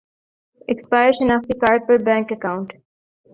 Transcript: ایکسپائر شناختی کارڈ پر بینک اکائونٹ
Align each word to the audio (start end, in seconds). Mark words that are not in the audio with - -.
ایکسپائر 0.69 1.11
شناختی 1.17 1.55
کارڈ 1.63 1.79
پر 1.87 1.97
بینک 2.07 2.27
اکائونٹ 2.35 2.69